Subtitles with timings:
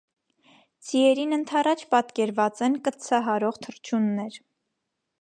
[0.87, 4.43] Ձիերին ընդառաջ պատկերված են կտցահարող թռչուններ։